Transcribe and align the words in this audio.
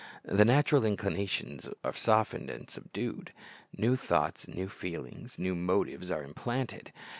The 0.25 0.45
natural 0.45 0.83
inclinations 0.83 1.69
are 1.83 1.93
sof 1.93 2.31
tened 2.31 2.49
and 2.49 2.67
subdued. 2.67 3.31
New 3.77 3.95
thoughts, 3.95 4.47
new 4.47 4.67
feelings, 4.67 5.37
new 5.37 5.55
•motives, 5.55 6.09
are 6.09 6.23
implanted. 6.23 6.91